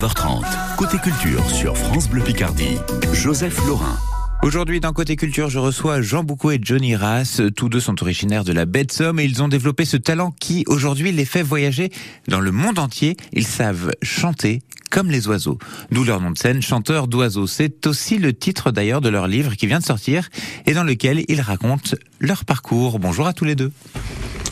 h 0.00 0.14
30 0.14 0.44
Côté 0.76 0.96
culture 0.98 1.50
sur 1.50 1.76
France 1.76 2.08
Bleu 2.08 2.22
Picardie, 2.22 2.78
Joseph 3.12 3.58
Laurin. 3.66 3.98
Aujourd'hui, 4.44 4.78
dans 4.78 4.92
Côté 4.92 5.16
Culture, 5.16 5.50
je 5.50 5.58
reçois 5.58 6.02
Jean 6.02 6.22
Boucaud 6.22 6.52
et 6.52 6.60
Johnny 6.62 6.94
Rass. 6.94 7.42
Tous 7.56 7.68
deux 7.68 7.80
sont 7.80 8.00
originaires 8.00 8.44
de 8.44 8.52
la 8.52 8.64
baie 8.64 8.84
de 8.84 8.92
Somme 8.92 9.18
et 9.18 9.24
ils 9.24 9.42
ont 9.42 9.48
développé 9.48 9.84
ce 9.84 9.96
talent 9.96 10.32
qui, 10.38 10.62
aujourd'hui, 10.68 11.10
les 11.10 11.24
fait 11.24 11.42
voyager 11.42 11.90
dans 12.28 12.38
le 12.38 12.52
monde 12.52 12.78
entier. 12.78 13.16
Ils 13.32 13.44
savent 13.44 13.90
chanter 14.00 14.62
comme 14.88 15.10
les 15.10 15.26
oiseaux. 15.26 15.58
D'où 15.90 16.04
leur 16.04 16.20
nom 16.20 16.30
de 16.30 16.38
scène, 16.38 16.62
chanteur 16.62 17.08
d'oiseaux. 17.08 17.48
C'est 17.48 17.84
aussi 17.88 18.18
le 18.18 18.32
titre 18.32 18.70
d'ailleurs 18.70 19.00
de 19.00 19.08
leur 19.08 19.26
livre 19.26 19.56
qui 19.56 19.66
vient 19.66 19.80
de 19.80 19.84
sortir 19.84 20.28
et 20.66 20.74
dans 20.74 20.84
lequel 20.84 21.24
ils 21.26 21.40
racontent 21.40 21.96
leur 22.20 22.44
parcours. 22.44 23.00
Bonjour 23.00 23.26
à 23.26 23.32
tous 23.32 23.46
les 23.46 23.56
deux. 23.56 23.72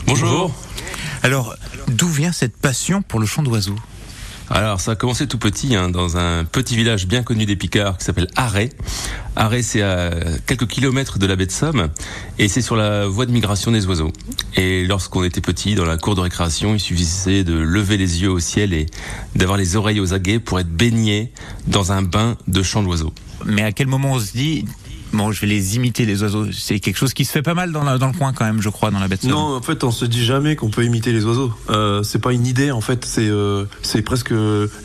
Bonjour. 0.07 0.53
Alors, 1.23 1.55
d'où 1.87 2.09
vient 2.09 2.33
cette 2.33 2.57
passion 2.57 3.01
pour 3.01 3.21
le 3.21 3.25
chant 3.25 3.43
d'oiseaux? 3.43 3.77
Alors, 4.49 4.79
ça 4.79 4.91
a 4.91 4.95
commencé 4.95 5.27
tout 5.27 5.37
petit, 5.37 5.75
hein, 5.75 5.89
dans 5.89 6.17
un 6.17 6.45
petit 6.45 6.75
village 6.75 7.05
bien 7.05 7.21
connu 7.21 7.45
des 7.45 7.57
Picards 7.57 7.97
qui 7.97 8.05
s'appelle 8.05 8.27
Arrêt. 8.35 8.69
Arrêt, 9.35 9.61
c'est 9.61 9.81
à 9.81 10.11
quelques 10.45 10.67
kilomètres 10.67 11.19
de 11.19 11.27
la 11.27 11.35
baie 11.35 11.45
de 11.45 11.51
Somme, 11.51 11.89
et 12.39 12.47
c'est 12.47 12.61
sur 12.61 12.77
la 12.77 13.07
voie 13.07 13.25
de 13.25 13.31
migration 13.31 13.71
des 13.71 13.85
oiseaux. 13.87 14.13
Et 14.55 14.85
lorsqu'on 14.85 15.23
était 15.23 15.41
petit, 15.41 15.75
dans 15.75 15.85
la 15.85 15.97
cour 15.97 16.15
de 16.15 16.21
récréation, 16.21 16.73
il 16.73 16.79
suffisait 16.79 17.43
de 17.43 17.53
lever 17.53 17.97
les 17.97 18.21
yeux 18.21 18.31
au 18.31 18.39
ciel 18.39 18.73
et 18.73 18.85
d'avoir 19.35 19.57
les 19.57 19.75
oreilles 19.75 19.99
aux 19.99 20.13
aguets 20.13 20.39
pour 20.39 20.59
être 20.59 20.71
baigné 20.71 21.31
dans 21.67 21.91
un 21.91 22.01
bain 22.01 22.37
de 22.47 22.63
chant 22.63 22.83
d'oiseaux. 22.83 23.13
Mais 23.45 23.63
à 23.63 23.73
quel 23.73 23.87
moment 23.87 24.13
on 24.13 24.19
se 24.19 24.31
dit, 24.31 24.65
bon, 25.13 25.31
je 25.31 25.41
vais 25.41 25.47
les 25.47 25.75
imiter 25.75 26.05
les 26.05 26.23
oiseaux. 26.23 26.45
C'est 26.51 26.79
quelque 26.79 26.97
chose 26.97 27.13
qui 27.13 27.25
se 27.25 27.31
fait 27.31 27.41
pas 27.41 27.53
mal 27.53 27.71
dans, 27.71 27.83
le 27.83 28.17
coin 28.17 28.33
quand 28.33 28.45
même, 28.45 28.61
je 28.61 28.69
crois, 28.69 28.91
dans 28.91 28.99
la 28.99 29.07
Somme. 29.07 29.31
Non, 29.31 29.55
en 29.55 29.61
fait, 29.61 29.83
on 29.83 29.91
se 29.91 30.05
dit 30.05 30.23
jamais 30.23 30.55
qu'on 30.55 30.69
peut 30.69 30.83
imiter 30.83 31.11
les 31.11 31.25
oiseaux. 31.25 31.51
Euh, 31.69 32.03
c'est 32.03 32.19
pas 32.19 32.33
une 32.33 32.45
idée, 32.45 32.71
en 32.71 32.81
fait. 32.81 33.05
C'est 33.05 33.27
euh, 33.27 33.65
presque 34.05 34.33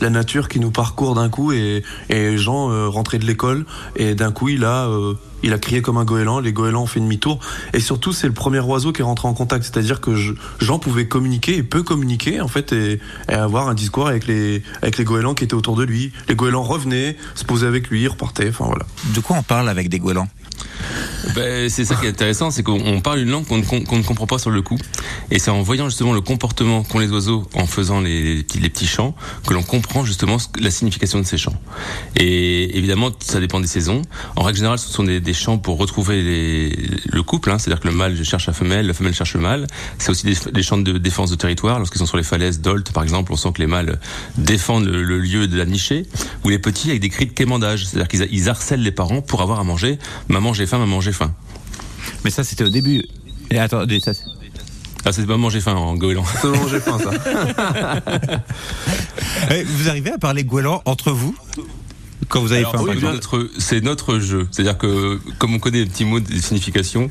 la 0.01 0.09
nature 0.09 0.49
qui 0.49 0.59
nous 0.59 0.71
parcourt 0.71 1.15
d'un 1.15 1.29
coup 1.29 1.51
et, 1.51 1.83
et 2.09 2.37
Jean 2.37 2.71
euh, 2.71 2.89
de 3.19 3.25
l'école 3.25 3.65
et 3.95 4.15
d'un 4.15 4.31
coup 4.31 4.49
il 4.49 4.63
a 4.65 4.87
euh, 4.87 5.13
il 5.43 5.53
a 5.53 5.57
crié 5.57 5.81
comme 5.81 5.97
un 5.97 6.05
goéland, 6.05 6.39
les 6.39 6.53
goélands 6.53 6.83
ont 6.83 6.87
fait 6.87 6.99
demi-tour. 6.99 7.39
Et 7.73 7.79
surtout, 7.79 8.13
c'est 8.13 8.27
le 8.27 8.33
premier 8.33 8.59
oiseau 8.59 8.91
qui 8.93 9.01
est 9.01 9.05
rentré 9.05 9.27
en 9.27 9.33
contact. 9.33 9.63
C'est-à-dire 9.63 10.01
que 10.01 10.15
je- 10.15 10.33
Jean 10.59 10.79
pouvait 10.79 11.07
communiquer 11.07 11.57
et 11.57 11.63
peut 11.63 11.83
communiquer, 11.83 12.41
en 12.41 12.47
fait, 12.47 12.71
et, 12.73 12.99
avoir 13.27 13.67
un 13.67 13.73
discours 13.73 14.07
avec 14.07 14.27
les, 14.27 14.63
goélands 14.99 15.33
qui 15.33 15.43
étaient 15.43 15.53
autour 15.53 15.75
de 15.75 15.83
lui. 15.83 16.11
Les 16.29 16.35
goélands 16.35 16.63
revenaient, 16.63 17.17
se 17.35 17.43
posaient 17.43 17.67
avec 17.67 17.89
lui, 17.89 18.07
repartaient, 18.07 18.49
enfin. 18.49 18.71
De 19.13 19.19
quoi 19.19 19.37
on 19.37 19.43
parle 19.43 19.69
avec 19.69 19.89
des 19.89 19.99
goélands? 19.99 20.27
Ben, 21.35 21.69
c'est 21.69 21.85
ça 21.85 21.95
qui 21.95 22.05
est 22.05 22.09
intéressant, 22.09 22.51
c'est 22.51 22.63
qu'on 22.63 22.79
on 22.85 23.01
parle 23.01 23.19
une 23.19 23.29
langue 23.29 23.45
qu'on 23.45 23.57
ne, 23.57 24.03
comprend 24.03 24.27
pas 24.27 24.37
sur 24.37 24.51
le 24.51 24.61
coup. 24.61 24.77
Et 25.31 25.39
c'est 25.39 25.51
en 25.51 25.61
voyant 25.61 25.87
justement 25.89 26.13
le 26.13 26.21
comportement 26.21 26.83
qu'ont 26.83 26.99
les 26.99 27.09
oiseaux 27.09 27.47
en 27.53 27.65
faisant 27.65 28.01
les, 28.01 28.43
petits- 28.43 28.59
les 28.59 28.87
chants 28.87 29.15
que 29.47 29.53
l'on 29.53 29.63
comprend 29.63 30.03
justement 30.03 30.37
la 30.59 30.69
signification 30.69 31.19
de 31.19 31.25
ces 31.25 31.37
chants. 31.37 31.55
Et 32.17 32.77
évidemment, 32.77 33.09
ça 33.19 33.39
dépend 33.39 33.59
des 33.59 33.67
saisons. 33.67 34.01
En 34.35 34.43
règle 34.43 34.57
générale, 34.57 34.79
ce 34.79 34.89
sont 34.89 35.03
des, 35.03 35.19
des 35.19 35.33
chants 35.33 35.57
pour 35.57 35.77
retrouver 35.77 36.75
le 37.05 37.23
couple, 37.23 37.51
hein, 37.51 37.57
c'est-à-dire 37.57 37.81
que 37.81 37.87
le 37.87 37.93
mâle 37.93 38.21
cherche 38.23 38.47
la 38.47 38.53
femelle, 38.53 38.87
la 38.87 38.93
femelle 38.93 39.13
cherche 39.15 39.33
le 39.33 39.39
mâle. 39.41 39.67
C'est 39.99 40.09
aussi 40.09 40.25
des, 40.25 40.35
des 40.51 40.63
chants 40.63 40.77
de 40.77 40.97
défense 40.97 41.29
de 41.31 41.35
territoire. 41.35 41.79
Lorsqu'ils 41.79 41.99
sont 41.99 42.05
sur 42.05 42.17
les 42.17 42.23
falaises 42.23 42.59
d'Olt, 42.59 42.91
par 42.91 43.03
exemple, 43.03 43.31
on 43.31 43.37
sent 43.37 43.49
que 43.53 43.61
les 43.61 43.67
mâles 43.67 43.99
défendent 44.37 44.85
le, 44.85 45.19
lieu 45.19 45.47
de 45.47 45.57
la 45.57 45.65
nichée. 45.65 46.05
Ou 46.43 46.49
les 46.49 46.59
petits 46.59 46.89
avec 46.89 47.01
des 47.01 47.09
cris 47.09 47.25
de 47.27 47.31
quémandage, 47.31 47.85
c'est-à-dire 47.85 48.07
qu'ils 48.07 48.27
ils 48.31 48.49
harcèlent 48.49 48.83
les 48.83 48.91
parents 48.91 49.21
pour 49.21 49.41
avoir 49.41 49.59
à 49.59 49.63
manger. 49.63 49.97
Maman 50.27 50.53
j'ai 50.53 50.65
faim, 50.65 50.77
maman 50.79 50.99
j'ai 50.99 51.12
faim. 51.13 51.31
Mais 52.23 52.29
ça, 52.31 52.43
c'était 52.43 52.63
au 52.63 52.69
début. 52.69 53.03
Et 53.49 53.59
attendez, 53.59 53.99
ça, 53.99 54.13
c'est- 54.13 54.23
Ah, 55.05 55.11
c'est 55.11 55.25
maman 55.25 55.49
j'ai 55.49 55.59
faim 55.61 55.75
en 55.75 55.95
goéland. 55.95 56.23
Me 56.43 56.49
mangeait 56.51 56.79
faim, 56.79 56.97
ça. 56.97 57.11
Eh, 59.51 59.63
vous 59.63 59.89
arrivez 59.89 60.11
à 60.11 60.17
parler 60.17 60.43
goéland 60.45 60.81
entre 60.85 61.11
vous? 61.11 61.35
Quand 62.33 62.41
vous 62.41 62.51
avez 62.51 62.61
Alors, 62.65 62.81
oui, 62.81 62.97
notre- 62.99 63.47
c'est 63.59 63.81
notre 63.83 64.17
jeu. 64.17 64.47
C'est-à-dire 64.51 64.75
que, 64.77 65.19
comme 65.37 65.53
on 65.53 65.59
connaît 65.59 65.77
les 65.81 65.85
petits 65.85 66.03
mots 66.03 66.19
de 66.19 66.33
signification, 66.39 67.07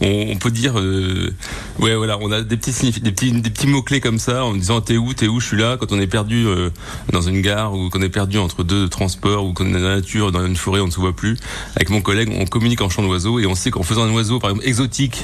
on, 0.00 0.26
on 0.32 0.36
peut 0.36 0.50
dire, 0.50 0.80
euh, 0.80 1.32
ouais, 1.78 1.94
voilà, 1.94 2.18
on 2.20 2.32
a 2.32 2.42
des 2.42 2.56
petits, 2.56 2.72
signifi- 2.72 3.00
des 3.00 3.12
petits, 3.12 3.30
des 3.30 3.50
petits 3.50 3.68
mots 3.68 3.82
clés 3.82 4.00
comme 4.00 4.18
ça, 4.18 4.44
en 4.44 4.52
disant 4.54 4.80
t'es 4.80 4.96
où, 4.96 5.14
t'es 5.14 5.28
où, 5.28 5.38
je 5.38 5.46
suis 5.46 5.56
là. 5.56 5.76
Quand 5.78 5.92
on 5.92 6.00
est 6.00 6.08
perdu 6.08 6.44
euh, 6.46 6.70
dans 7.12 7.22
une 7.22 7.40
gare 7.40 7.72
ou 7.74 7.88
qu'on 7.88 8.02
est 8.02 8.08
perdu 8.08 8.38
entre 8.38 8.64
deux 8.64 8.88
transports 8.88 9.44
ou 9.46 9.52
qu'on 9.52 9.66
est 9.68 9.72
dans 9.72 9.78
la 9.88 9.94
nature, 9.96 10.32
dans 10.32 10.44
une 10.44 10.56
forêt, 10.56 10.80
on 10.80 10.86
ne 10.86 10.90
se 10.90 10.98
voit 10.98 11.14
plus. 11.14 11.36
Avec 11.76 11.90
mon 11.90 12.00
collègue, 12.00 12.32
on 12.36 12.44
communique 12.46 12.80
en 12.80 12.88
chant 12.90 13.02
d'oiseau 13.04 13.38
et 13.38 13.46
on 13.46 13.54
sait 13.54 13.70
qu'en 13.70 13.84
faisant 13.84 14.02
un 14.02 14.10
oiseau, 14.10 14.40
par 14.40 14.50
exemple, 14.50 14.66
exotique, 14.68 15.22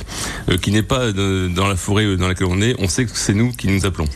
euh, 0.49 0.59
qui 0.59 0.71
n'est 0.71 0.85
pas 0.85 1.11
de- 1.11 1.51
dans 1.53 1.67
la 1.67 1.75
forêt 1.75 2.05
euh, 2.05 2.17
dans 2.17 2.29
laquelle 2.29 2.47
on 2.49 2.63
est, 2.63 2.77
on 2.79 2.87
sait 2.89 3.05
que 3.05 3.11
c'est 3.15 3.35
nous 3.35 3.51
qui 3.51 3.67
nous 3.67 3.85
appelons. 3.85 4.07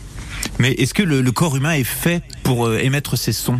Mais 0.59 0.71
est-ce 0.73 0.93
que 0.93 1.03
le, 1.03 1.21
le 1.21 1.31
corps 1.33 1.57
humain 1.57 1.73
est 1.73 1.83
fait 1.83 2.21
pour 2.43 2.67
euh, 2.67 2.77
émettre 2.77 3.17
ces 3.17 3.33
sons? 3.33 3.59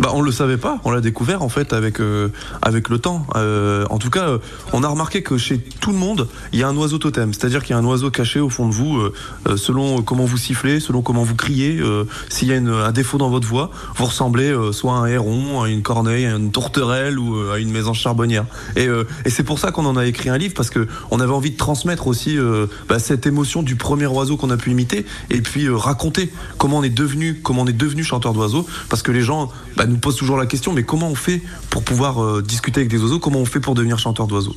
Bah, 0.00 0.10
on 0.12 0.22
le 0.22 0.32
savait 0.32 0.56
pas, 0.56 0.80
on 0.84 0.90
l'a 0.90 1.00
découvert 1.00 1.42
en 1.42 1.48
fait 1.48 1.72
avec 1.72 2.00
euh, 2.00 2.28
avec 2.62 2.88
le 2.88 2.98
temps. 2.98 3.24
Euh, 3.36 3.84
en 3.90 3.98
tout 3.98 4.10
cas, 4.10 4.28
euh, 4.28 4.38
on 4.72 4.82
a 4.82 4.88
remarqué 4.88 5.22
que 5.22 5.38
chez 5.38 5.58
tout 5.80 5.92
le 5.92 5.98
monde, 5.98 6.26
il 6.52 6.58
y 6.58 6.64
a 6.64 6.68
un 6.68 6.76
oiseau 6.76 6.98
totem, 6.98 7.32
c'est-à-dire 7.32 7.62
qu'il 7.62 7.74
y 7.74 7.78
a 7.78 7.78
un 7.80 7.84
oiseau 7.84 8.10
caché 8.10 8.40
au 8.40 8.48
fond 8.50 8.66
de 8.68 8.74
vous, 8.74 8.98
euh, 8.98 9.12
euh, 9.48 9.56
selon 9.56 10.02
comment 10.02 10.24
vous 10.24 10.36
sifflez, 10.36 10.80
selon 10.80 11.00
comment 11.02 11.22
vous 11.22 11.36
criez. 11.36 11.78
euh, 11.80 12.04
S'il 12.28 12.48
y 12.48 12.52
a 12.52 12.56
une- 12.56 12.70
un 12.70 12.90
défaut 12.90 13.18
dans 13.18 13.30
votre 13.30 13.46
voix, 13.46 13.70
vous 13.94 14.06
ressemblez 14.06 14.50
euh, 14.50 14.72
soit 14.72 14.94
à 14.94 14.96
un 14.96 15.06
héron, 15.06 15.62
à 15.62 15.68
une 15.68 15.82
corneille, 15.82 16.26
à 16.26 16.34
une 16.34 16.50
tourterelle 16.50 17.18
ou 17.20 17.36
euh, 17.36 17.54
à 17.54 17.58
une 17.60 17.70
maison 17.70 17.94
charbonnière. 17.94 18.46
Et, 18.74 18.88
euh, 18.88 19.04
et 19.24 19.30
c'est 19.30 19.44
pour 19.44 19.60
ça 19.60 19.70
qu'on 19.70 19.86
en 19.86 19.96
a 19.96 20.06
écrit 20.06 20.28
un 20.28 20.38
livre 20.38 20.54
parce 20.54 20.70
que 20.70 20.88
on 21.12 21.20
avait 21.20 21.32
envie 21.32 21.52
de 21.52 21.56
transmettre 21.56 22.08
aussi 22.08 22.36
euh, 22.36 22.66
bah, 22.88 22.98
cette 22.98 23.26
émotion 23.26 23.62
du 23.62 23.76
premier 23.76 24.06
oiseau 24.06 24.36
qu'on 24.36 24.50
a 24.50 24.56
pu 24.56 24.72
imiter 24.72 25.06
et 25.30 25.40
puis 25.40 25.66
euh, 25.66 25.76
raconter 25.76 26.32
comment 26.58 26.78
on 26.78 26.82
est 26.82 26.88
devenu 26.90 27.40
comment 27.44 27.62
on 27.62 27.66
est 27.68 27.72
devenu 27.72 28.02
chanteur 28.02 28.32
d'oiseaux 28.32 28.66
parce 28.88 29.02
que 29.02 29.12
les 29.12 29.22
gens 29.22 29.50
bah, 29.76 29.83
nous 29.86 29.98
posent 29.98 30.16
toujours 30.16 30.36
la 30.36 30.46
question 30.46 30.72
mais 30.72 30.82
comment 30.82 31.08
on 31.08 31.14
fait 31.14 31.42
pour 31.70 31.82
pouvoir 31.84 32.22
euh, 32.22 32.42
discuter 32.42 32.80
avec 32.80 32.90
des 32.90 32.98
oiseaux? 33.02 33.18
Comment 33.18 33.40
on 33.40 33.44
fait 33.44 33.60
pour 33.60 33.74
devenir 33.74 33.98
chanteur 33.98 34.26
d'oiseaux? 34.26 34.56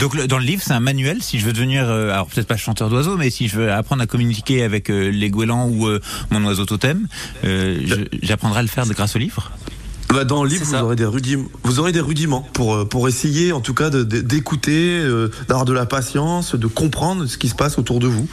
Donc 0.00 0.14
le- 0.14 0.26
dans 0.26 0.38
le 0.38 0.44
livre, 0.44 0.62
c'est 0.64 0.72
un 0.74 0.80
manuel. 0.80 1.22
Si 1.22 1.38
je 1.38 1.46
veux 1.46 1.52
devenir, 1.52 1.88
euh, 1.88 2.12
alors 2.12 2.26
peut-être 2.26 2.46
pas 2.46 2.56
chanteur 2.56 2.90
d'oiseaux, 2.90 3.16
mais 3.16 3.30
si 3.30 3.48
je 3.48 3.56
veux 3.56 3.72
apprendre 3.72 4.02
à 4.02 4.06
communiquer 4.06 4.62
avec 4.62 4.90
euh, 4.90 5.10
les 5.10 5.30
goélands 5.30 5.68
ou 5.68 5.88
mon 6.30 6.44
oiseau 6.44 6.64
totem, 6.66 7.06
j'apprendrai 8.22 8.58
à 8.60 8.62
le 8.62 8.68
faire 8.68 8.86
grâce 8.86 9.16
au 9.16 9.18
livre. 9.18 9.50
Bah, 10.08 10.24
dans 10.24 10.42
le 10.42 10.48
livre, 10.50 10.64
vous 10.64 10.74
aurez, 10.74 10.96
des 10.96 11.04
rudim- 11.04 11.46
vous 11.64 11.80
aurez 11.80 11.92
des 11.92 12.00
rudiments 12.00 12.46
pour, 12.54 12.74
euh, 12.74 12.84
pour 12.86 13.08
essayer, 13.08 13.52
en 13.52 13.60
tout 13.60 13.74
cas, 13.74 13.90
d'écouter, 13.90 15.00
euh, 15.00 15.30
d'avoir 15.48 15.66
de 15.66 15.72
la 15.72 15.84
patience, 15.86 16.54
de 16.54 16.66
comprendre 16.66 17.26
ce 17.26 17.36
qui 17.36 17.48
se 17.48 17.54
passe 17.54 17.78
autour 17.78 18.00
de 18.00 18.06
vous. 18.06 18.26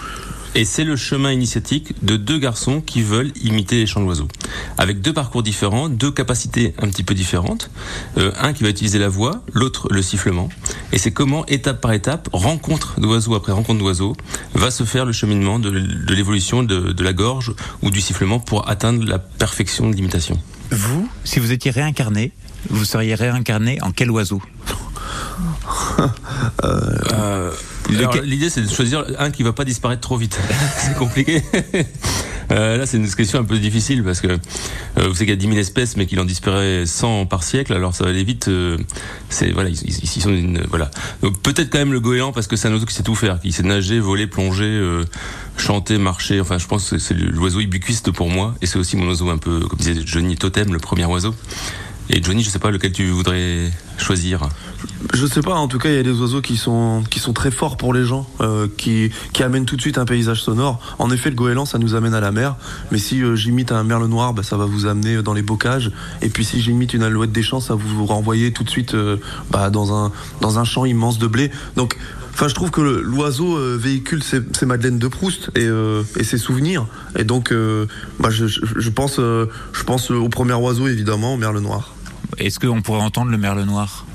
Et 0.58 0.64
c'est 0.64 0.86
le 0.86 0.96
chemin 0.96 1.34
initiatique 1.34 1.94
de 2.02 2.16
deux 2.16 2.38
garçons 2.38 2.80
qui 2.80 3.02
veulent 3.02 3.34
imiter 3.44 3.76
les 3.76 3.88
chants 3.88 4.00
d'oiseaux. 4.02 4.30
Avec 4.78 5.02
deux 5.02 5.12
parcours 5.12 5.44
différents, 5.44 5.90
deux 5.90 6.12
capacités 6.12 6.74
un 6.82 6.88
petit 6.88 7.04
peu 7.04 7.14
différentes. 7.14 7.70
Euh, 8.18 8.32
un 8.40 8.54
qui 8.54 8.64
va 8.64 8.70
utiliser 8.70 8.98
la 8.98 9.10
voix, 9.10 9.44
l'autre 9.52 9.90
le 9.92 10.02
sifflement. 10.02 10.48
Et 10.92 10.98
c'est 10.98 11.12
comment, 11.12 11.46
étape 11.48 11.82
par 11.82 11.92
étape, 11.94 12.30
rencontre 12.32 13.00
d'oiseaux 13.00 13.36
après 13.36 13.52
rencontre 13.52 13.80
d'oiseaux, 13.80 14.16
va 14.54 14.72
se 14.72 14.84
faire 14.84 15.06
le 15.06 15.12
cheminement 15.12 15.60
de, 15.60 15.70
de 15.70 16.14
l'évolution 16.14 16.64
de, 16.64 16.92
de 16.94 17.04
la 17.04 17.14
gorge 17.14 17.54
ou 17.82 17.92
du 17.92 18.02
sifflement 18.02 18.40
pour 18.40 18.70
atteindre 18.70 19.04
la 19.06 19.20
perfection 19.20 19.90
de 19.90 19.96
l'imitation? 19.96 20.40
Vous, 20.72 21.10
si 21.24 21.40
vous 21.40 21.52
étiez 21.52 21.72
réincarné, 21.72 22.32
vous 22.70 22.86
seriez 22.86 23.16
réincarné 23.16 23.82
en 23.82 23.92
quel 23.92 24.10
oiseau? 24.12 24.42
Euh, 26.64 27.52
L'idée, 28.24 28.50
c'est 28.50 28.62
de 28.62 28.70
choisir 28.70 29.04
un 29.20 29.32
qui 29.32 29.44
va 29.44 29.54
pas 29.54 29.66
disparaître 29.66 30.02
trop 30.02 30.18
vite. 30.18 30.40
c'est 30.78 30.96
compliqué. 30.98 31.44
Euh, 32.52 32.78
là, 32.78 32.86
c'est 32.86 32.98
une 32.98 33.10
question 33.12 33.40
un 33.40 33.44
peu 33.44 33.58
difficile 33.58 34.04
parce 34.04 34.22
que 34.22 34.28
euh, 34.28 34.38
vous 34.98 35.14
savez 35.14 35.26
qu'il 35.26 35.30
y 35.30 35.32
a 35.32 35.36
10 35.36 35.48
000 35.48 35.58
espèces, 35.58 35.98
mais 35.98 36.06
qu'il 36.06 36.20
en 36.20 36.26
disparaît 36.26 36.86
100 36.86 37.26
par 37.26 37.44
siècle. 37.44 37.74
Alors, 37.74 37.96
ça 37.96 38.04
va 38.04 38.12
aller 38.12 38.24
vite. 38.24 38.48
euh, 38.48 38.78
c'est 39.30 39.52
voilà, 39.52 39.70
ils, 39.70 39.82
ils- 39.82 40.22
sont 40.22 40.54
voilà. 40.70 40.92
Donc 41.22 41.42
peut-être 41.42 41.70
quand 41.72 41.80
même 41.80 41.94
le 41.94 42.00
goéland 42.00 42.32
parce 42.32 42.48
que 42.48 42.56
c'est 42.56 42.68
un 42.68 42.74
oiseau 42.74 42.86
qui 42.86 42.94
sait 42.94 43.04
tout 43.04 43.16
faire, 43.16 43.40
qui 43.42 43.52
sait 43.52 43.64
nager, 43.64 44.00
voler, 44.00 44.28
plonger, 44.28 44.64
euh, 44.66 45.04
chanter, 45.58 45.98
marcher. 45.98 46.40
Enfin, 46.40 46.58
je 46.58 46.68
pense 46.68 46.90
que 46.92 46.98
c'est 46.98 47.14
l'oiseau 47.16 47.60
ubiquiste 47.60 48.12
pour 48.12 48.30
moi, 48.30 48.56
et 48.62 48.66
c'est 48.68 48.78
aussi 48.80 48.96
mon 48.98 49.08
oiseau 49.08 49.30
un 49.30 49.38
peu, 49.38 49.60
comme 49.62 49.80
disait 49.80 49.96
Johnny 50.06 50.36
Totem, 50.38 50.72
le 50.74 50.80
premier 50.80 51.06
oiseau. 51.06 51.34
Et 52.10 52.22
Johnny, 52.22 52.44
je 52.44 52.50
sais 52.52 52.60
pas 52.60 52.70
lequel 52.70 52.92
tu 52.92 53.08
voudrais 53.08 53.72
choisir. 53.98 54.48
Je 55.14 55.26
sais 55.26 55.42
pas, 55.42 55.54
en 55.56 55.68
tout 55.68 55.78
cas, 55.78 55.90
il 55.90 55.96
y 55.96 56.00
a 56.00 56.04
des 56.04 56.20
oiseaux 56.20 56.42
qui 56.42 56.58
sont, 56.58 57.04
qui 57.10 57.20
sont 57.20 57.34
très 57.34 57.52
forts 57.52 57.78
pour 57.78 57.94
les 57.94 58.04
gens, 58.04 58.28
euh, 58.42 58.68
qui, 58.78 59.12
qui 59.34 59.44
amènent 59.44 59.66
tout 59.66 59.76
de 59.76 59.82
suite 59.82 59.98
un 59.98 60.06
paysage 60.06 60.42
sonore. 60.42 60.80
En 61.00 61.10
effet, 61.12 61.30
le 61.30 61.36
goéland, 61.36 61.66
ça 61.66 61.78
nous 61.78 61.96
amène 61.96 62.14
à 62.14 62.20
la 62.20 62.32
mer, 62.32 62.56
mais 62.92 62.98
si 62.98 63.22
euh, 63.22 63.36
j'imite 63.36 63.72
un 63.72 63.84
merle 63.84 64.08
noir, 64.08 64.34
bah, 64.34 64.44
ça 64.44 64.58
va 64.58 64.66
vous 64.66 64.86
amener 64.86 65.22
dans 65.22 65.34
les 65.34 65.42
bocages. 65.42 65.92
Et 66.22 66.30
puis 66.30 66.44
si 66.44 66.62
j'imite 66.62 66.94
une 66.94 67.04
alouette 67.04 67.32
des 67.32 67.44
champs, 67.44 67.60
ça 67.60 67.76
vous 67.76 68.06
renvoyer 68.06 68.52
tout 68.52 68.64
de 68.64 68.70
suite 68.70 68.94
euh, 68.94 69.18
bah, 69.52 69.70
dans, 69.70 69.96
un, 69.96 70.12
dans 70.42 70.60
un 70.60 70.64
champ 70.64 70.86
immense 70.86 71.20
de 71.20 71.28
blé. 71.28 71.52
Donc, 71.76 71.98
Enfin, 72.34 72.50
je 72.50 72.54
trouve 72.54 72.70
que 72.70 72.82
l'oiseau 72.82 73.58
véhicule 73.78 74.22
ses, 74.22 74.42
ses 74.52 74.66
Madeleines 74.66 75.00
de 75.00 75.08
Proust 75.08 75.52
et, 75.56 75.70
ses 76.22 76.38
souvenirs. 76.38 76.86
Et 77.18 77.24
donc, 77.24 77.54
bah, 78.20 78.30
je, 78.30 78.46
je, 78.46 78.90
pense, 78.90 79.20
je 79.20 79.84
pense 79.86 80.12
au 80.12 80.28
premier 80.28 80.52
oiseau, 80.52 80.90
évidemment, 80.90 81.36
au 81.36 81.38
merle 81.38 81.60
noir. 81.60 81.94
Est-ce 82.38 82.60
qu'on 82.60 82.82
pourrait 82.82 83.00
entendre 83.00 83.32
le 83.32 83.38
merle 83.38 83.64
noir? 83.64 84.06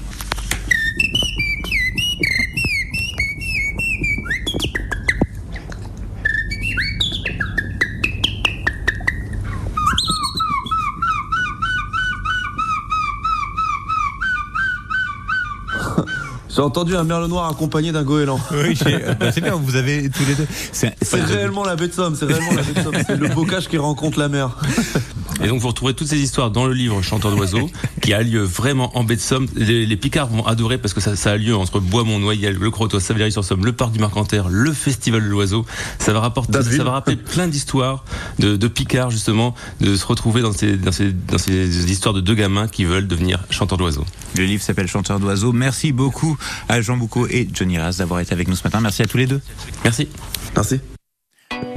J'ai 16.60 16.64
entendu 16.66 16.94
un 16.94 17.04
merle 17.04 17.26
noir 17.26 17.48
accompagné 17.48 17.90
d'un 17.90 18.02
goéland. 18.02 18.38
Oui, 18.52 18.78
bah, 19.18 19.32
c'est 19.32 19.40
bien, 19.40 19.54
vous 19.54 19.76
avez 19.76 20.10
tous 20.10 20.26
les 20.26 20.34
deux. 20.34 20.46
C'est 20.72 20.94
réellement 21.22 21.64
la 21.64 21.74
baie 21.74 21.88
de 21.88 21.94
Somme, 21.94 22.14
c'est 22.14 22.26
réellement 22.26 22.52
la 22.52 22.60
baie 22.60 22.74
de 22.74 22.82
Somme. 22.82 23.02
C'est 23.06 23.16
le 23.16 23.28
bocage 23.28 23.66
qui 23.66 23.78
rencontre 23.78 24.18
la 24.18 24.28
mer. 24.28 24.58
Et 25.42 25.48
donc 25.48 25.60
vous 25.60 25.68
retrouverez 25.68 25.94
toutes 25.94 26.08
ces 26.08 26.18
histoires 26.18 26.50
dans 26.50 26.66
le 26.66 26.74
livre 26.74 27.00
Chanteur 27.02 27.34
d'oiseaux, 27.34 27.70
qui 28.02 28.12
a 28.12 28.22
lieu 28.22 28.42
vraiment 28.42 28.96
en 28.96 29.04
baie 29.04 29.16
de 29.16 29.20
Somme. 29.20 29.46
Les, 29.54 29.86
les 29.86 29.96
Picards 29.96 30.28
vont 30.28 30.46
adorer 30.46 30.78
parce 30.78 30.94
que 30.94 31.00
ça, 31.00 31.16
ça 31.16 31.32
a 31.32 31.36
lieu 31.36 31.56
entre 31.56 31.80
Bois-Mont-Noyel, 31.80 32.56
le 32.56 32.70
Crotoy, 32.70 33.00
Savery-sur-Somme, 33.00 33.64
le 33.64 33.72
parc 33.72 33.92
du 33.92 33.98
Marcanterre, 33.98 34.48
le 34.48 34.72
festival 34.72 35.22
de 35.22 35.28
l'oiseau. 35.28 35.64
Ça 35.98 36.12
va 36.12 36.20
rapporter, 36.20 36.62
ça 36.62 36.84
va 36.84 36.92
rappeler 36.92 37.16
plein 37.16 37.48
d'histoires 37.48 38.04
de, 38.38 38.56
de 38.56 38.68
Picards 38.68 39.10
justement, 39.10 39.54
de 39.80 39.96
se 39.96 40.06
retrouver 40.06 40.42
dans 40.42 40.52
ces, 40.52 40.76
dans 40.76 40.92
ces, 40.92 41.12
dans 41.12 41.38
ces 41.38 41.90
histoires 41.90 42.14
de 42.14 42.20
deux 42.20 42.34
gamins 42.34 42.68
qui 42.68 42.84
veulent 42.84 43.08
devenir 43.08 43.40
chanteurs 43.50 43.78
d'oiseaux. 43.78 44.04
Le 44.36 44.44
livre 44.44 44.62
s'appelle 44.62 44.86
Chanteur 44.88 45.20
d'oiseaux. 45.20 45.52
Merci 45.52 45.92
beaucoup 45.92 46.36
à 46.68 46.80
Jean 46.80 46.96
Boucaud 46.96 47.26
et 47.28 47.48
Johnny 47.52 47.78
Raz 47.78 47.96
d'avoir 47.98 48.20
été 48.20 48.32
avec 48.32 48.48
nous 48.48 48.56
ce 48.56 48.64
matin. 48.64 48.80
Merci 48.80 49.02
à 49.02 49.06
tous 49.06 49.18
les 49.18 49.26
deux. 49.26 49.40
Merci. 49.84 50.08
Merci. 50.54 50.80